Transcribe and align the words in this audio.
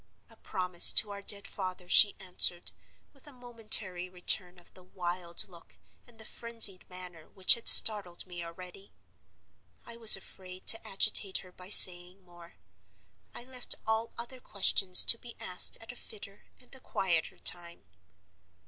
'A 0.31 0.35
promise 0.37 0.91
to 0.91 1.11
our 1.11 1.21
dead 1.21 1.45
father,' 1.45 1.87
she 1.87 2.15
answered, 2.19 2.71
with 3.13 3.27
a 3.27 3.31
momentary 3.31 4.09
return 4.09 4.57
of 4.57 4.73
the 4.73 4.81
wild 4.81 5.47
look 5.47 5.75
and 6.07 6.17
the 6.17 6.25
frenzied 6.25 6.89
manner 6.89 7.29
which 7.29 7.53
had 7.53 7.67
startled 7.69 8.25
me 8.25 8.43
already. 8.43 8.91
I 9.85 9.97
was 9.97 10.17
afraid 10.17 10.65
to 10.69 10.87
agitate 10.87 11.37
her 11.45 11.51
by 11.51 11.69
saying 11.69 12.25
more; 12.25 12.55
I 13.35 13.43
left 13.43 13.75
all 13.85 14.11
other 14.17 14.39
questions 14.39 15.03
to 15.03 15.19
be 15.19 15.35
asked 15.39 15.77
at 15.79 15.91
a 15.91 15.95
fitter 15.95 16.45
and 16.59 16.73
a 16.73 16.79
quieter 16.79 17.37
time. 17.37 17.83